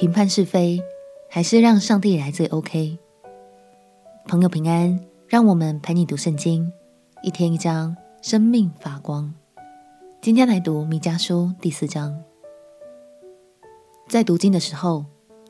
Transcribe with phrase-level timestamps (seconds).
[0.00, 0.82] 评判是非，
[1.28, 2.96] 还是让上帝来最 OK？
[4.26, 4.98] 朋友平安，
[5.28, 6.72] 让我们陪你读圣经，
[7.22, 9.34] 一天一章，生命发光。
[10.22, 12.18] 今天来读弥迦书第四章。
[14.08, 15.04] 在读经的时候，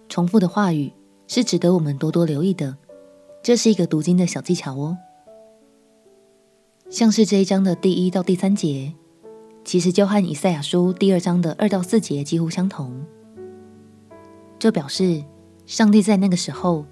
[0.09, 0.93] 重复的话语
[1.29, 2.77] 是值得我们多多留意的。
[3.45, 4.99] 这是一个读经的小技巧哦。
[6.89, 8.95] 像是这一章的第一到第三节，
[9.65, 13.07] 其实就和以赛亚书第二章的二到四节几乎相同。
[14.61, 15.25] 这表示
[15.65, 16.85] 上帝在那个时候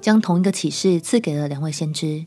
[0.00, 2.24] 将同一个启示赐给了两位先知。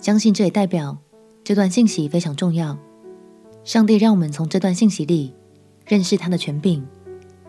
[0.00, 0.96] 相信这也代表
[1.42, 2.78] 这段信息非常重要。
[3.64, 5.34] 上帝让我们从这段信息里
[5.84, 6.86] 认识他的权柄，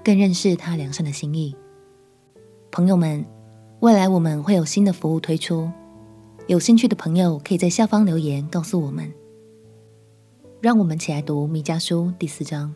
[0.03, 1.55] 更认识他良善的心意。
[2.71, 3.23] 朋友们，
[3.81, 5.69] 未来我们会有新的服务推出。
[6.47, 9.13] 有兴趣的朋友可以在下方留言告诉我们。
[10.59, 12.73] 让我们起来读弥迦书第四章。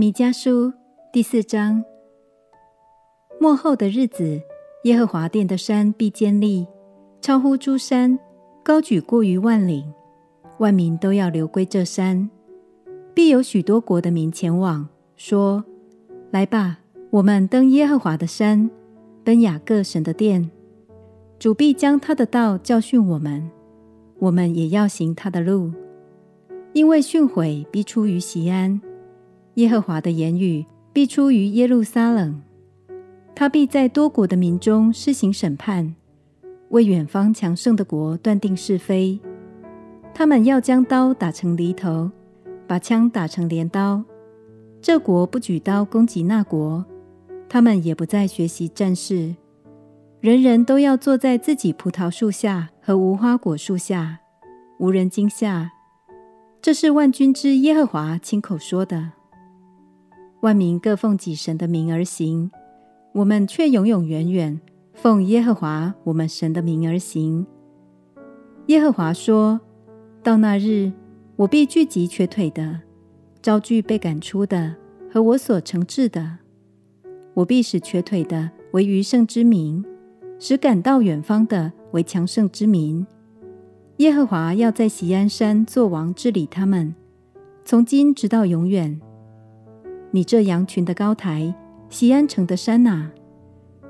[0.00, 0.72] 弥迦书
[1.12, 1.84] 第四章：
[3.38, 4.40] 末后的日子，
[4.84, 6.66] 耶和华殿的山必坚立，
[7.20, 8.18] 超乎诸山，
[8.62, 9.84] 高举过于万岭，
[10.56, 12.30] 万民都要流归这山。
[13.12, 15.62] 必有许多国的民前往，说
[16.32, 16.78] ：“来吧，
[17.10, 18.70] 我们登耶和华的山。”
[19.22, 20.50] 奔雅各神的殿，
[21.38, 23.50] 主必将他的道教训我们，
[24.18, 25.70] 我们也要行他的路。
[26.72, 28.80] 因为训诲必出于西安，
[29.60, 32.40] 耶和华的言语必出于耶路撒冷。
[33.34, 35.94] 他必在多国的民中施行审判，
[36.70, 39.20] 为远方强盛的国断定是非。
[40.14, 42.10] 他们要将刀打成犁头，
[42.66, 44.02] 把枪打成镰刀。
[44.80, 46.84] 这国不举刀攻击那国。
[47.48, 49.34] 他们也不再学习战事，
[50.20, 54.20] 人人都要坐在自己葡萄树下和无花果树下，
[54.78, 55.72] 无人惊吓。
[56.62, 59.12] 这是万军之耶和华亲口说的。
[60.40, 62.50] 万民各奉己神的名而行，
[63.12, 64.58] 我们却永永远远
[64.94, 67.46] 奉耶和华我们神的名而行。
[68.66, 69.60] 耶和华说
[70.24, 70.92] ：“到那日，
[71.36, 72.80] 我必聚集瘸腿的，
[73.42, 74.74] 招聚被赶出的
[75.12, 76.38] 和我所惩治的。”
[77.34, 79.84] 我必使瘸腿的为余剩之民，
[80.38, 83.06] 使赶到远方的为强盛之民。
[83.98, 86.94] 耶和华要在喜安山作王治理他们，
[87.64, 88.98] 从今直到永远。
[90.12, 91.54] 你这羊群的高台，
[91.88, 93.10] 西安城的山哪，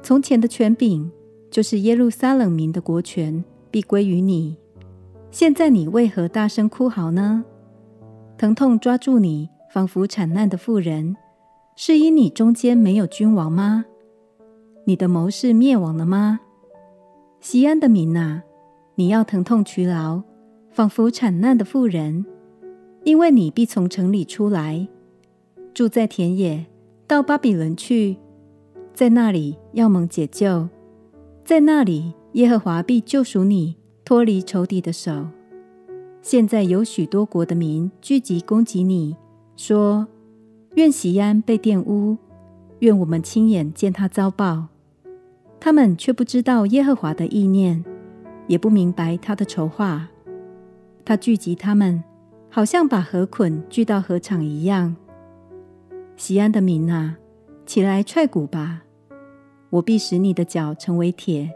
[0.02, 1.10] 从前的权柄，
[1.50, 4.56] 就是耶路撒冷民的国权，必归于你。
[5.30, 7.44] 现在你为何大声哭嚎呢？
[8.36, 11.16] 疼痛抓住你，仿佛产难的妇人。
[11.76, 13.86] 是因你中间没有君王吗？
[14.84, 16.40] 你的谋士灭亡了吗？
[17.40, 18.42] 西安的民哪，
[18.96, 20.22] 你要疼痛劬劳，
[20.70, 22.26] 仿佛产难的妇人，
[23.04, 24.86] 因为你必从城里出来，
[25.72, 26.66] 住在田野，
[27.06, 28.16] 到巴比伦去，
[28.92, 30.68] 在那里要蒙解救，
[31.44, 35.26] 在那里耶和华必救赎你，脱离仇敌的手。
[36.22, 39.16] 现在有许多国的民聚集攻击你，
[39.56, 40.06] 说。
[40.76, 42.16] 愿锡安被玷污，
[42.78, 44.68] 愿我们亲眼见他遭报。
[45.58, 47.84] 他们却不知道耶和华的意念，
[48.46, 50.08] 也不明白他的筹划。
[51.04, 52.04] 他聚集他们，
[52.48, 54.94] 好像把河捆聚到河场一样。
[56.20, 57.16] 西安的民啊，
[57.64, 58.82] 起来踹鼓吧！
[59.70, 61.50] 我必使你的脚成为铁，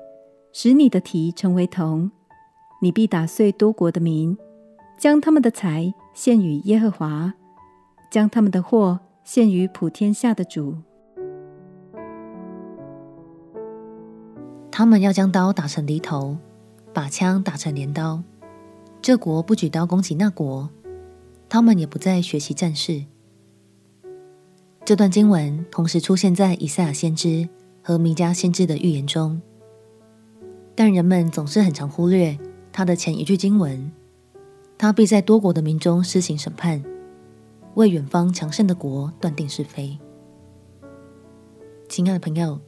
[0.54, 2.10] 使你的蹄成为铜。
[2.80, 4.38] 你必打碎多国的民，
[4.98, 7.34] 将他们的财献与耶和华。
[8.10, 10.78] 将他们的祸献于普天下的主。
[14.70, 16.38] 他们要将刀打成犁头，
[16.94, 18.22] 把枪打成镰刀。
[19.02, 20.70] 这国不举刀攻击那国，
[21.50, 23.04] 他们也不再学习战事。
[24.84, 27.48] 这段经文同时出现在以赛亚先知
[27.82, 29.40] 和弥迦先知的预言中，
[30.74, 32.38] 但人们总是很常忽略
[32.70, 33.90] 他的前一句经文：
[34.76, 36.84] 他必在多国的民中施行审判。
[37.76, 39.98] 为远方强盛的国断定是非。
[41.88, 42.60] 亲爱的朋友，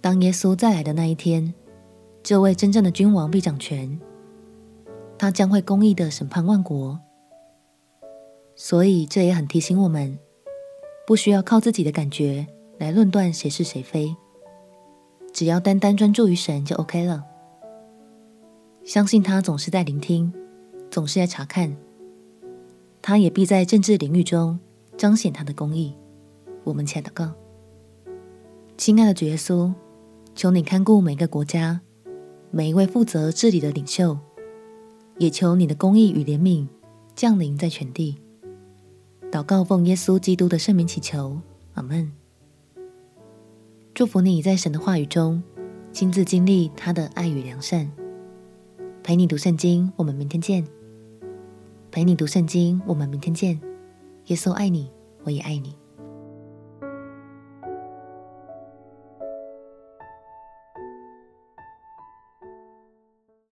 [0.00, 1.52] 当耶稣再来的那一天，
[2.22, 4.00] 这位真正的君王必掌权，
[5.18, 7.00] 他将会公义的审判万国。
[8.54, 10.18] 所以这也很提醒我们，
[11.06, 12.44] 不需要靠自己的感觉
[12.78, 14.14] 来论断谁是谁非，
[15.32, 17.24] 只要单单专注于神就 OK 了。
[18.84, 20.32] 相信他总是在聆听，
[20.90, 21.76] 总是在查看。
[23.00, 24.58] 他也必在政治领域中
[24.96, 25.94] 彰显他的公义。
[26.64, 27.32] 我们且祷告：
[28.76, 29.72] 亲爱的主耶稣，
[30.34, 31.80] 求你看顾每个国家，
[32.50, 34.18] 每一位负责治理的领袖，
[35.18, 36.66] 也求你的公义与怜悯
[37.14, 38.18] 降临在全地。
[39.30, 41.40] 祷告奉耶稣基督的圣名祈求，
[41.74, 42.10] 阿门。
[43.92, 45.42] 祝福你在神的话语中
[45.92, 47.90] 亲自经历他的爱与良善。
[49.02, 50.64] 陪你读圣经，我们明天见。
[51.90, 53.60] 陪你读圣经，我们明天见。
[54.26, 54.90] 耶稣爱你，
[55.24, 55.74] 我也爱你。